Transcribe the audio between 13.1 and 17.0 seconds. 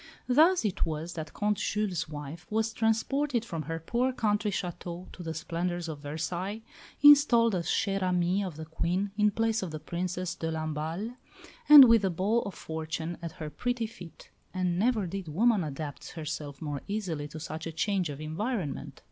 at her pretty feet. And never did woman adapt herself more